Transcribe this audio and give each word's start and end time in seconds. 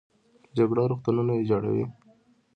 جګړه 0.57 0.83
روغتونونه 0.91 1.31
ویجاړوي 1.33 1.85